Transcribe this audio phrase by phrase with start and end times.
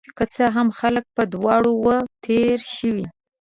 [0.17, 3.05] که څه هم، خلک په دواړو وو تیر شوي